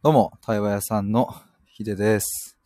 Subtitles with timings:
[0.00, 1.34] どうも、対話屋さんの
[1.66, 2.56] ヒデです。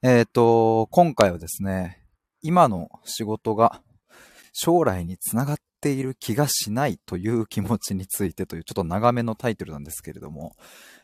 [0.00, 2.02] えっ、と、今回はですね、
[2.40, 3.82] 今の仕事が
[4.54, 10.56] 将来につながっている気がしないという気持ちについてというちょっと長めのタイトルなんですけれども、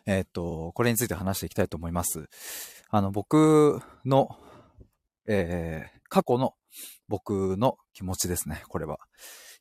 [0.06, 2.30] えっ、と、これについて話していきたいと思います。
[2.88, 4.38] あの、僕の、
[5.26, 6.54] えー過去の
[7.08, 8.98] 僕の気持ちですね、これは。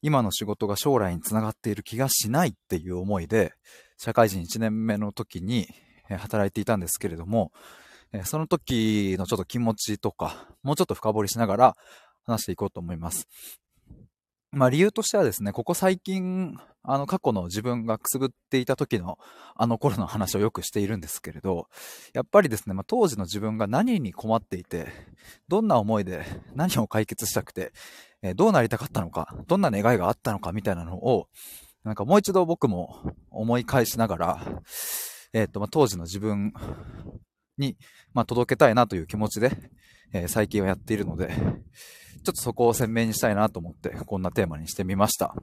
[0.02, 3.54] 今の仕事が将来につながっている気がしないっていう思いで、
[3.98, 5.68] 社会人1年目の時に
[6.10, 7.52] 働いていたんですけれども、
[8.24, 11.76] その時のちょっと気持ちとか、もうちょっと深掘りしながら
[12.26, 13.28] 話していこうと思います。
[14.52, 19.18] まあ理由としてはですね、ここ最近、あの過去の自分がくすぶっていた時の
[19.56, 21.68] あの頃の話をよくしているんですけれど、
[22.14, 24.88] やっぱりですね、まあ当時の自分が何に困っていて、
[25.50, 27.74] どんな思いで何を解決したくて、
[28.36, 31.28] どうなりたかったのか、どんな願いがあったのかみたいなのを、
[31.86, 34.62] なんかもう一度僕も思い返しながら、
[35.34, 36.52] えっ、と、まあ、当時の自分
[37.60, 37.78] に、
[38.12, 39.52] まあ、届けたいなという気持ちで、
[40.12, 45.36] えー最近はやっているので、ちょっとそこを鮮明にしたいなと思って、こんなテーマにしてみました。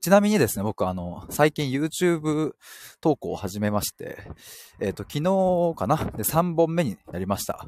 [0.00, 2.52] ちなみにですね、僕あの、最近 YouTube
[3.00, 4.18] 投稿を始めまして、
[4.78, 5.96] えっ、と、昨日かな？
[6.16, 7.66] で、3本目になりました。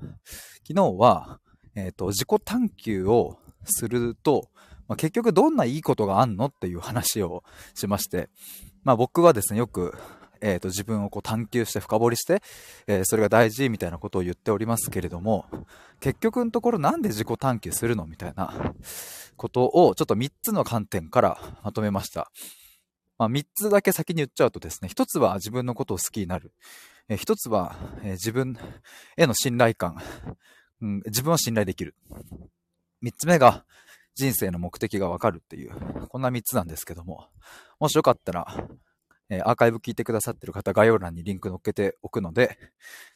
[0.66, 1.40] 昨日は、
[1.74, 4.48] えっ、と、自己探求をすると、
[4.88, 7.42] まあ、結局どんないいことがあんのっていう話を
[7.74, 8.28] しまして、
[8.84, 9.94] まあ僕はですね、よく、
[10.40, 12.42] えっ、と、自分をこう探求して深掘りして、
[12.86, 15.46] えーそれが大事みたいなことを言っておりますけれども、
[16.00, 18.72] 結局のところなんで自己探求するのみたいな
[19.36, 22.30] ことをちょっと3つの観点からまとめました。
[23.18, 26.52] まあ3つだけ先に言っちゃうとですね、1つは自分のことを好きになる。
[27.08, 28.58] えー1つは、え自分
[29.16, 29.96] への信頼感、
[30.82, 31.02] うん。
[31.06, 31.94] 自分は信頼できる。
[33.02, 33.64] 3つ目が
[34.16, 35.72] 人生の目的がわかるっていう、
[36.08, 37.28] こんな3つなんですけども、
[37.78, 38.46] もしよかったら、
[39.28, 42.58] えアーカイブ聞いてくださってる方、概要欄にリンク載っけておくので、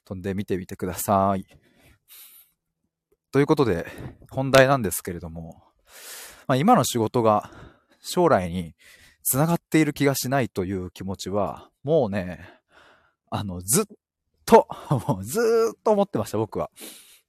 [0.05, 1.47] 飛んでみてみてください。
[3.33, 3.87] ということで、
[4.31, 5.63] 本題なんですけれども、
[6.47, 7.51] まあ、今の仕事が
[8.01, 8.75] 将来に
[9.23, 12.41] つながっている気がしないという気持ちは、もうね、
[13.31, 13.85] あの、ずっ
[14.45, 14.67] と、
[15.09, 15.41] もうず
[15.75, 16.71] っと思ってました、僕は。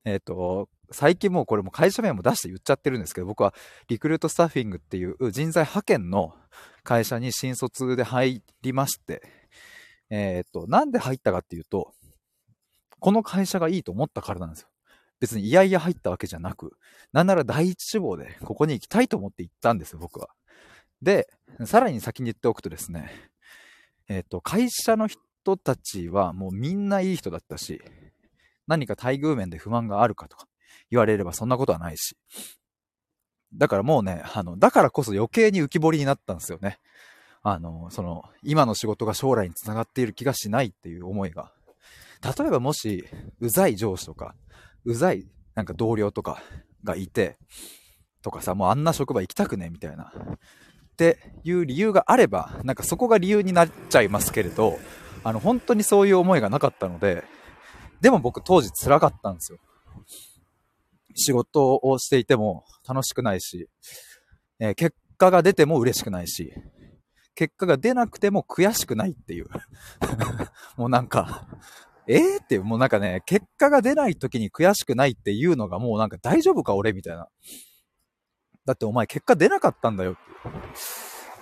[0.03, 3.53] えっ、と、最近もうこれも会社名も出して言っちゃってるんですけど、僕は
[3.87, 6.33] リクルートスタッフィングっていう人材派遣の
[6.83, 9.21] 会社に新卒で入りまして、
[10.09, 11.93] えっ、と、なんで入ったかっていうと、
[12.99, 14.67] この会社がいいと思ったからなんですよ。
[15.19, 16.77] 別に嫌々入ったわけじゃなく、
[17.13, 20.29] なんなら第一志望でここに行きたいと思って行ったんですよ、僕は。
[21.01, 21.27] で、
[21.65, 23.11] さらに先に言っておくとですね、
[24.07, 27.81] えっ、と、会社の人たちはもうみんないい人だったし、
[28.67, 30.47] 何か待遇面で不満があるかとか
[30.91, 32.15] 言われればそんなことはないし。
[33.53, 36.79] だからもうね、あの、だからこそ余計に浮き彫りになったんですよね。
[37.43, 41.51] あの、その、今の仕事が将来につながっている気がしないっていう思いが。
[42.23, 43.05] 例えばもし、
[43.39, 44.35] うざい上司とか、
[44.85, 46.41] うざいなんか同僚とか
[46.83, 47.37] がいて、
[48.21, 50.13] とかさ、もうあんな職場行きたくねみたいな。
[50.13, 54.77] っていう理由があれば、なんかそこが理由になっちゃいますけれど、
[55.23, 57.23] あの、本当にそういう思いがなかったので、
[58.01, 59.59] でも僕当時辛かったんですよ。
[61.15, 63.69] 仕事をしていても楽しくないし、
[64.59, 66.51] えー結果が出ても嬉しくないし、
[67.35, 69.45] 結果が出なくても悔しくないっていう。
[70.77, 71.47] もうなんか、
[72.07, 72.43] えー？
[72.43, 77.27] って、もうなんかね、結果が出ない時に悔しくないっていうのがもうなんか大丈夫か俺みたいな。
[78.65, 80.55] だってお前結果出なかったんだよっていう。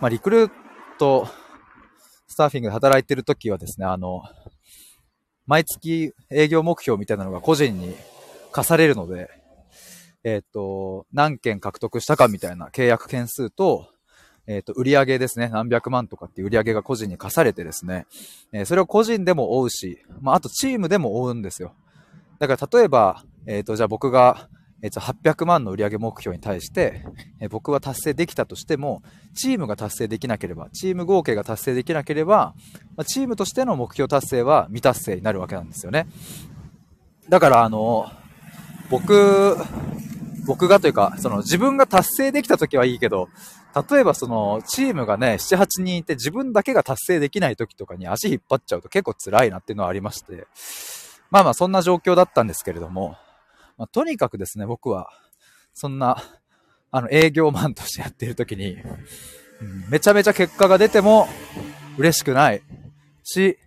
[0.01, 0.51] まあリクルー
[0.97, 1.27] ト
[2.27, 4.23] スタッフィングで働いてる時はですね、あの、
[5.47, 7.95] 毎月営業目標みたいなのが個人に
[8.51, 9.29] 課されるので、
[10.23, 13.89] えっ、と、何件獲得したかみたいな契約件数と、
[14.47, 15.49] えっ、と、売り上げですね。
[15.49, 18.05] 何百万とかっていう売り上げが個人に課されてですね、
[18.51, 21.73] えーそれを個人でも追うし、まあ、あとチームでも追うんですよ。
[22.39, 24.49] だから例えば、えっ、と、じゃあ僕が、
[24.81, 27.05] えっ、と、800万の売り上げ目標に対して、
[27.39, 29.03] え僕は達成できたとしても、
[29.35, 32.53] チームが達成できなければ、チーム合計が達成できなければ、
[32.95, 36.07] まあ、チームとしての目標達成は未達成になるわけなんですよね。
[37.27, 38.09] だから、あの、
[38.89, 39.57] 僕、
[40.49, 43.29] 僕がというか、その自分が達成できた時はいいけど、
[43.91, 50.47] 例えばそのチームがね、7、8人いて自分だけが達成できない時とかに足引っ張っちゃうと結構辛いなっていうのはありまして、
[51.29, 53.15] まあまあそんな状況だったんですけれども、
[53.77, 55.11] まあ、とにかくですね、僕は、
[55.75, 56.17] そんな、
[56.89, 61.27] あの営業マンとしてやっている時に、うんめちゃめちゃ結果が出ても
[61.97, 62.63] 嬉しくない
[63.23, 63.59] し、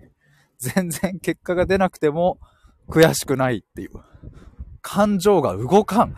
[0.58, 2.38] 全然結果が出なくても
[2.88, 3.90] 悔しくないっていう。
[4.82, 6.16] 感情が動かん。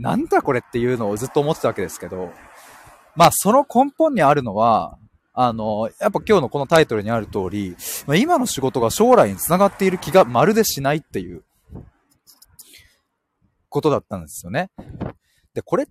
[0.00, 2.32] なんだこれっていうのをずっと思ってたわけですけど、
[3.16, 4.98] まあその根本にあるのは、
[5.32, 7.76] あの、やっぱ今日のこのタイトルにある通り、
[8.06, 11.44] ま、今の仕事が将来につながっている気がまるでしないっていう
[13.68, 14.70] ことだったんですよね。
[15.54, 15.86] で、これっ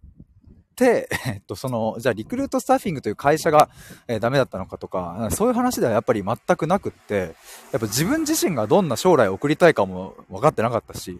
[0.76, 3.70] て、えっと、その、じゃあリクルートスタッフィングという会社が、
[4.08, 7.36] えー、ダメだったのかとか、そういう話ではやっぱり全くなくって、
[7.72, 11.20] やっぱ自分自身がどんな将来を送りたいかも分かってなかったし、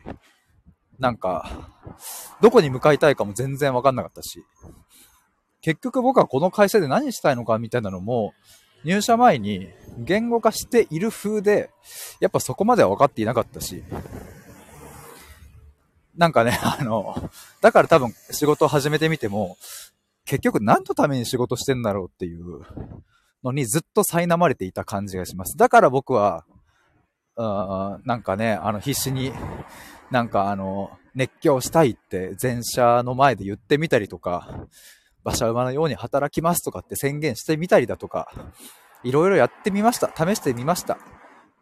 [1.00, 1.72] なんか、
[2.42, 4.44] どこに向かいたいかも全然分かんなかったし、
[5.62, 8.34] 結局僕はこの会社で何したいのかみたいなのも、
[8.86, 9.68] 入社前に
[9.98, 11.70] 言語化している風で、
[12.20, 13.84] やっぱそこまでは分かっていなかったし、
[16.16, 17.30] なんかね、 あの、
[17.62, 19.58] だから多分仕事を始めてみても、
[20.26, 22.62] 結局何のために仕事してんだろうっていう
[23.44, 25.58] のにずっと苛まれていた感じがします。
[25.58, 26.46] だから僕は、
[27.36, 29.32] うんなんかね、あの必死に
[30.12, 34.68] なんかあの、熱狂したいって前者の前で言ってみたりとか、
[35.24, 38.32] 馬車馬のように働きますとかって宣言してみたりだとか、
[39.04, 40.12] いろいろやってみました。
[40.16, 40.98] 試してみました。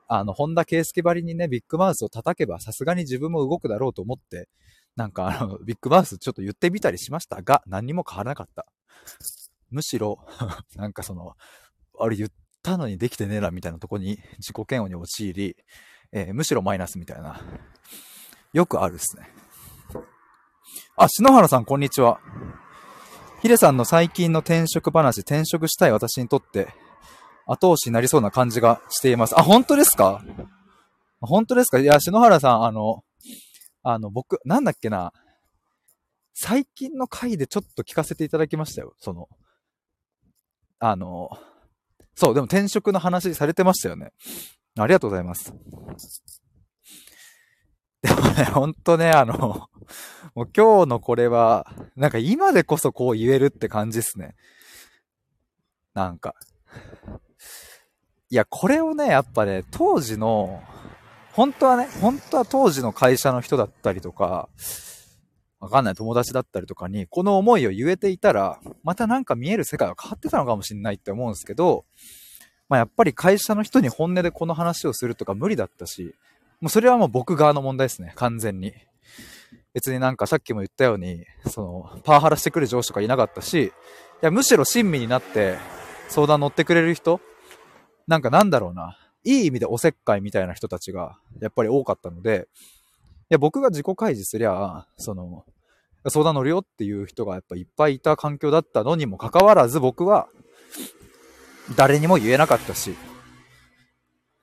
[0.08, 4.48] あの、本田圭介ばりにね、ビッグマウスを叩けばさすがに自分も動くだろうと思って、
[4.96, 8.66] なんかあの、ビッグマウスちょっと言ってみたりしましたが、何にも変わらなかった。
[9.70, 10.20] むしろ、
[10.76, 11.36] なんかその、
[12.00, 12.30] あれ言っ
[12.64, 15.58] たのにできてねえなみたいなとこに自己嫌悪に陥り、
[16.12, 17.42] えー、むしろマイナスみたいな。
[18.58, 19.30] よくあるっすね。
[20.96, 22.20] あ、篠原さん、こんにちは。
[23.44, 26.74] ヒデさんの最近の転職話、転職したい私にとって、
[27.46, 29.40] 後押しになりそうな感じがしています。
[29.40, 30.24] あ、本当ですか？
[31.22, 31.78] 本当ですか？
[31.78, 33.04] いや、篠原さん、あの、
[33.84, 35.14] あの、僕、なんだっけな。
[36.34, 38.96] 最近の回でちょっと聞かせていただきましたよ。
[38.98, 39.30] その、
[40.80, 41.30] あの、
[42.16, 44.14] そう、でも転職の話されてましたよね。
[44.80, 45.54] ありがとうございます。
[48.08, 49.70] でもね、ほんとね、あの、
[50.36, 54.36] もう今日のこれは、なんか今でこそこう言えるって感じっすね。
[55.94, 56.36] なんか。
[58.30, 60.62] いや、これをね、やっぱね、当時の、
[61.32, 64.50] 本当はね、本当は当時の会社の人だったりとか、
[65.60, 71.86] わかんない友達だったりとかに、この思いを言えていたら、またなんか見える世界は変わってたのかもしれないって思うんですけど、
[72.70, 76.14] まあやっぱり会社の人に本音でこの話をするとか無理だったし、
[76.60, 78.74] もうそれはもう僕側の問題ですね、完全に。
[79.74, 83.72] 別になんかさっきも言ったように、その、パワハラしてくる上司とかいなかったし、い
[84.22, 85.58] や、むしろ親身になって
[86.10, 87.22] 相談乗ってくれる人
[88.08, 88.98] なんかなんだろうな。
[89.24, 92.48] いい意味でおせっかいみたいな人たちがやっぱり多かったので、
[93.30, 95.46] いや、僕が自己開示すりゃ、その、
[96.08, 100.30] 相談乗るよっていう人がやっぱいっぱいいた環境だったのにもかかわらず僕は
[101.76, 102.96] 誰にも言えなかったし、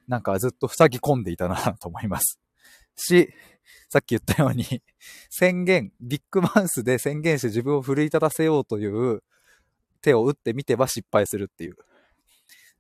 [0.08, 2.38] なんかずっと塞ぎ込んでいたなと思います。
[2.96, 3.32] し、
[3.88, 4.82] さっき言ったように、
[5.30, 9.22] 宣言、ビッグマウスで宣言して自分を奮い立たせようという
[10.00, 11.76] 手を打ってみては失敗するっていう。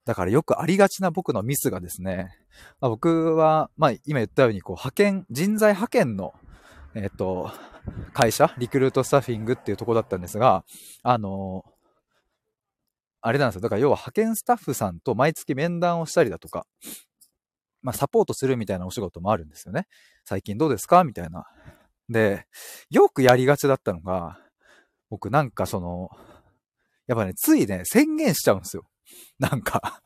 [0.04, 2.36] だからよくありがちな僕のミスがですね、
[2.80, 6.34] まあ、僕は、まあ今言ったようにこう派遣、人材派遣の、
[6.94, 7.50] えっ、と、
[8.12, 10.64] 会社、リクルートスタッフィングっていうとこだったんですが、
[11.02, 11.64] あの
[13.20, 13.60] あれなんですよ。
[13.62, 16.66] だから要は派遣スタッフさんと毎月面談をしたりだとか、
[17.84, 19.86] まあ、サポートするみたいなお仕事もあるんですよね。
[20.24, 21.04] 最近どうですか？
[21.04, 21.44] みたいな。
[22.08, 22.46] で、
[22.90, 24.38] よくやりがちだったのが、
[25.10, 26.08] 僕なんかその、
[27.06, 28.84] やっぱね、ついね、宣言しちゃうんですよ。
[29.38, 30.00] なんか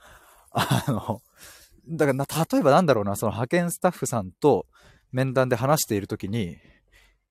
[0.51, 1.23] あの、
[1.89, 4.67] だからな、例えばなんだろうな、その派遣スタッフさんと
[5.13, 6.56] 面談で話しているときに、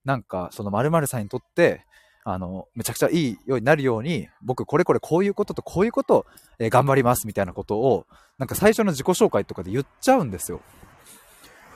[0.05, 1.85] なんか、その〇〇さんにとって、
[2.29, 6.25] あの、めちゃくちゃいいようになるように、僕これこれこういうこととこういうことを、
[6.59, 8.05] え、頑張りますみたいなことを、
[8.37, 10.59] なんか最初の自己紹介とかで言っちゃうんですよ。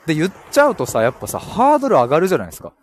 [0.05, 2.73] で、言っちゃうとさ、やっぱさ、ハードル上がるじゃないですか。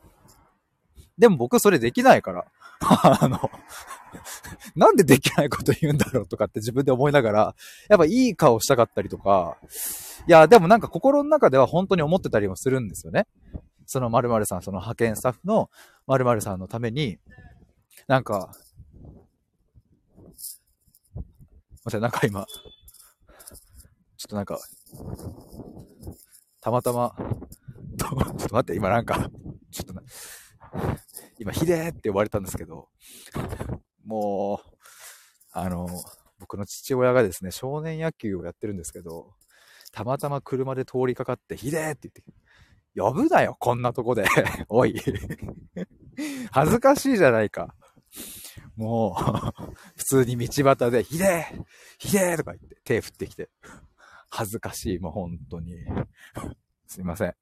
[1.19, 2.47] でも僕それできないから。
[2.81, 3.51] あの、
[4.75, 7.55] なんでできないこと言うんだろうとかって自分で思いながら、
[7.91, 9.59] やっぱいい顔したかったりとか、
[10.27, 13.27] いや、でもなんか心の中では本当に思ってたりもするんですよね。
[13.85, 15.71] その〇〇さん、その派遣スタッフの
[16.07, 17.19] 〇〇さんのために、
[18.07, 18.53] なんか、
[21.85, 22.47] ません、なんか今、
[24.17, 24.59] ちょっとなんか、
[26.61, 27.15] たまたま、
[27.99, 29.31] ちょっと待って、今なんか、
[29.71, 30.03] ちょっとな、
[31.39, 32.89] 今、ひでーって呼ばれたんですけど、
[34.05, 34.77] もう、
[35.53, 35.89] あの、
[36.39, 39.35] 僕の父親がですね、少年野球をやってるんですけど、
[39.93, 42.23] たまたま車で通りかかって、ひでーって言って、
[43.01, 44.25] 呼ぶなよ、こんなとこで。
[44.69, 44.95] おい。
[46.51, 47.75] 恥ずかしいじゃないか。
[48.79, 49.67] もう、
[49.99, 51.65] 普通に道端で、ひでえ
[51.99, 53.51] ひでえとか言って手振ってきて。
[54.31, 55.75] 恥ずかしい、もう本当に。
[56.87, 57.35] すいません。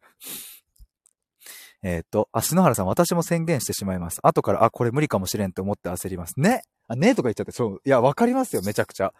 [1.82, 4.18] えっ、ー、と、あ、篠原さん、私も宣言してしまいます。
[4.22, 6.40] 後から、あ、これ無理かもしれんって思って焦ります。
[6.40, 9.12] ねあ、ねとか言っちゃって、そう、いや、わかりますよ、めちゃくちゃ。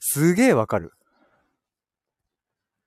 [0.00, 0.92] すげえわかる。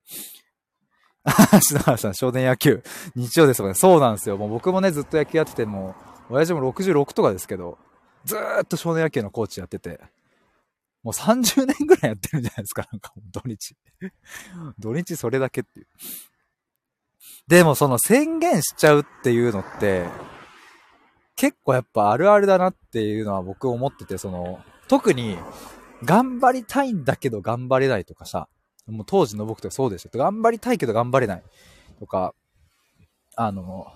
[1.23, 2.83] あ篠原さん、少年野球、
[3.15, 3.75] 日曜ですとかね。
[3.75, 4.37] そうなんですよ。
[4.37, 5.95] もう僕もね、ずっと野球やってても、
[6.29, 7.77] 親父も66とかですけど、
[8.25, 9.99] ずーっと少年野球のコーチやってて、
[11.03, 13.75] もう30年ぐらいやってるんじゃないですか、なんか土日。
[14.79, 15.87] 土日それだけっていう。
[17.47, 20.07] でもその宣言しちゃうっていうのって、
[21.35, 25.37] 結構やっぱあるあるだなっていうのは僕思ってて、その、特に
[26.03, 28.49] 頑張りたいんだけど頑張れないとかさ、
[28.87, 30.09] もう当時の僕とかそうでしょ。
[30.17, 31.43] 頑張りたいけど頑張れない
[31.99, 32.33] とか、
[33.35, 33.93] あの、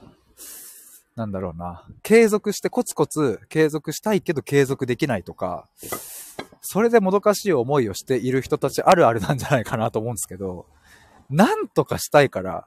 [1.16, 5.68] なんだろうな、継続してコツコツ継続したいけど継続できないとか、
[6.62, 10.68] それでもどかしい思いをしている人たちあるあるなんじゃないかなと思うんですけど、
[11.30, 12.66] なんとかしたいから、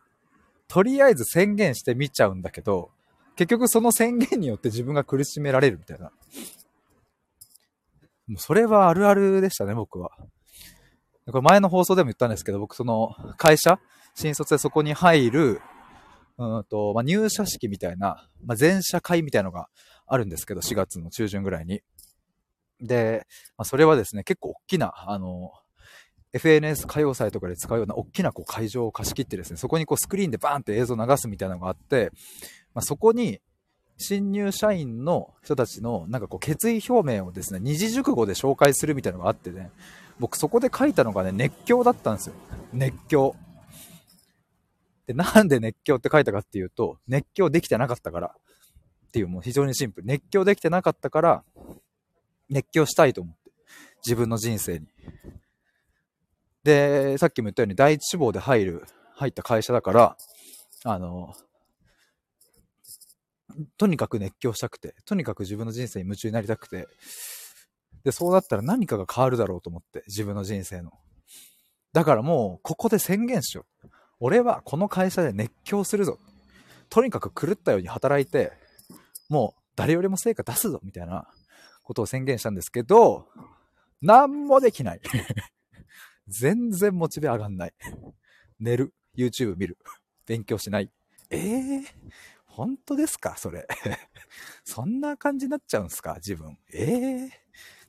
[0.69, 2.91] とりあえず宣言してみちゃうんだけど、
[3.37, 6.11] 結局その宣言によって自分が苦しめられるみたいな。
[8.27, 10.11] もうそれはあるあるでしたね、僕は。
[11.27, 13.79] これ前の放送でも言ったんですけど、僕その会社、
[14.15, 15.61] 新卒でそこに入る、
[16.39, 19.69] うんと、まあ、入社式みたいな、まあ、前社会みたいのが
[20.07, 21.83] あるんですけど、4月の中旬ぐらいに。
[22.81, 23.27] で、
[23.57, 25.53] まあ、それはですね、結構大きな、あの、
[26.35, 32.11] FNS 歌謡祭とかで使うような大きなこう会場を貸し切ってですね、そこにこうスクリーンでバーンって映像を流すみたいなのがあって、
[32.75, 33.41] まあ、そこに
[33.99, 39.71] 新入社員の人たちのなんかこう決意表明をですね、二次熟語で紹介するみたいなのがあってね、
[40.19, 42.35] 僕そこで書いたのがね、熱狂だったんですよ。
[42.73, 43.37] 熱狂。
[45.07, 48.35] で、なんで熱狂って書いたかっていうと、熱狂できてなかったから
[49.09, 50.07] っていうもう非常にシンプル。
[50.07, 51.45] 熱狂できてなかったから、
[52.49, 53.53] 熱狂したいと思って。
[54.05, 54.87] 自分の人生に。
[56.63, 58.85] で、さっきも言ったように第一志望で入る、
[59.15, 60.17] 入った会社だから、
[60.85, 61.35] あの、
[63.79, 66.89] とにかく熱狂したくて、とにかく自分の人生に夢中になりたくて、
[68.03, 70.93] で、そうなったら何かが変わるだろうと思って、自分の人生の。
[71.93, 73.89] だからもう、ここで宣言しよう。
[74.27, 76.19] 俺はこの会社で熱狂するぞ。
[76.89, 78.53] とにかく狂ったように働いて、
[79.29, 81.29] もう誰よりも成果出すぞ、みたいな
[81.83, 83.29] ことを宣言したんですけど、
[84.01, 85.01] 何もできない。
[86.27, 87.75] 全然モチベ上がんない。
[88.59, 88.95] 寝る。
[89.15, 89.77] YouTube 見る。
[90.25, 90.91] 勉強しない。
[91.29, 91.85] ええー、
[92.47, 93.37] 本当ですか？
[93.37, 93.67] それ。
[94.65, 96.15] そんな感じになっちゃうんすか？
[96.15, 96.57] 自分。
[96.73, 97.31] ええー、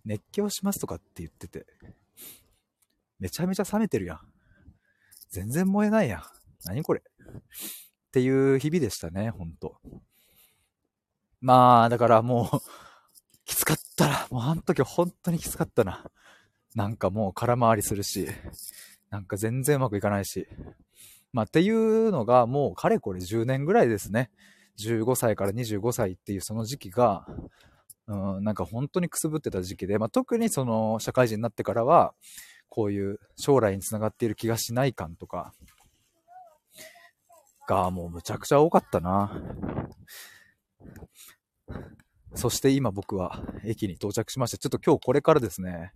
[0.03, 1.65] 熱狂しますとかって言ってて。
[3.19, 4.34] めちゃめちゃ冷めてるやん。
[5.29, 6.23] 全然燃えないやん。
[6.65, 7.01] 何これ。
[7.01, 9.77] っていう日々でしたね、ほんと。
[11.41, 12.59] まあ、だからもう、
[13.45, 14.27] きつかったな。
[14.31, 16.09] もうあの時本当にきつかったな。
[16.73, 18.27] なんかもう空回りするし、
[19.09, 20.47] なんか全然うまくいかないし。
[21.31, 24.31] まあっていうのがもうかれこれ10年ぐらいですね。
[24.79, 27.27] 15歳から25歳っていうその時期が、
[28.07, 32.13] うん、なんか本当にくすぶってた時期で、まあ、特にその社会人になってからは、
[32.69, 35.53] こういう将来につながっている気がしない感とか、
[37.67, 39.31] がもうむちゃくちゃ多かったな。
[42.35, 44.57] そして今僕は駅に到着しました。
[44.57, 45.93] ちょっと今日これからですね、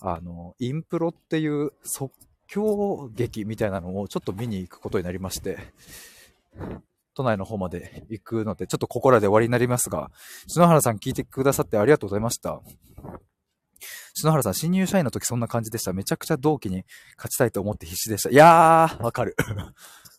[0.00, 2.12] あの、インプロっていう即
[2.46, 5.58] 興劇みたいなのをちょっと見に行くことになりまして、
[7.14, 10.10] 都内の方まで行くので、ちょっとここらで終わりになりますが、
[10.46, 12.60] 篠原さん聞いてくださってありがとうございました。
[14.14, 15.92] 篠原さん、新入社員の時そんな感じでした。
[15.92, 16.84] めちゃくちゃ同期に
[17.16, 18.30] 勝ちたいと思って必死でした。
[18.30, 19.36] いやー、わかる。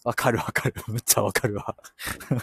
[0.03, 0.75] わかるわかる。
[0.87, 1.75] むっちゃわかるわ。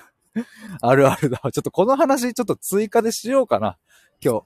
[0.81, 1.53] あるあるだわ。
[1.53, 3.79] ちょっとこの話ちょっと追加でしようかな。
[4.25, 4.45] 今日。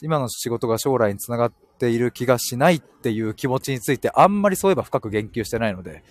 [0.00, 6.04] 今の仕事が将来につながっている気がしないっていう気持ちについてあんまりそういえば深く言及してないので、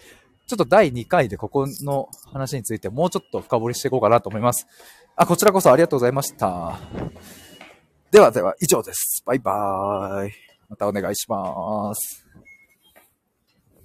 [0.47, 4.67] ちょっと第2回でここの話についてもうちょっと深掘りしていこうかなと思います。
[5.15, 6.77] あ、こちらこそありがとうございました。
[8.09, 9.21] ではでは以上です。
[9.25, 10.31] バイバーイ。
[10.69, 12.26] またお願いします。